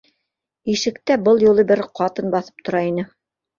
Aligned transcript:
Ишектә 0.75 1.17
был 1.27 1.45
юлы 1.45 1.67
бер 1.73 1.85
ҡатын 2.01 2.35
баҫып 2.39 2.67
тора 2.67 2.85
ине 2.91 3.09